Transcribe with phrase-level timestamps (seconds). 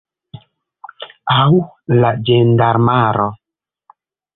[1.35, 1.59] Aŭ
[2.01, 3.33] la ĝendarmaro.